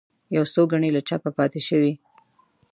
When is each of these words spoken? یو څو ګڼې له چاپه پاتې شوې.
یو 0.35 0.43
څو 0.53 0.61
ګڼې 0.71 0.89
له 0.95 1.01
چاپه 1.07 1.31
پاتې 1.37 1.61
شوې. 1.67 1.91